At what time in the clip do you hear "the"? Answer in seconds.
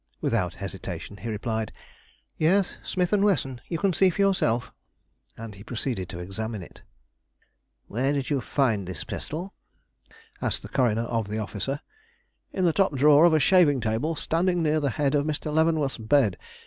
10.63-10.69, 11.27-11.37, 12.65-12.73, 14.79-14.89